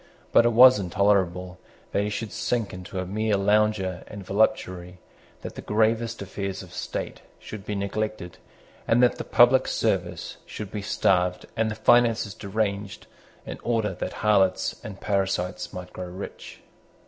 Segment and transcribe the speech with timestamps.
[0.31, 1.59] But it was intolerable
[1.91, 4.97] that he should sink into a mere lounger and voluptuary,
[5.43, 8.39] that the gravest affairs of state should be neglected,
[8.87, 13.05] and that the public service should be starved and the finances deranged
[13.45, 16.61] in order that harlots and parasites might grow rich.